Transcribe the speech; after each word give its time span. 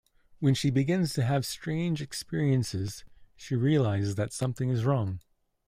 When 0.39 0.55
she 0.55 0.71
begins 0.71 1.13
to 1.13 1.21
have 1.23 1.45
strange 1.45 2.01
experiences, 2.01 3.05
she 3.35 3.53
realizes 3.55 4.15
that 4.15 4.33
something 4.33 4.71
is 4.71 4.83
wrong. 4.83 5.19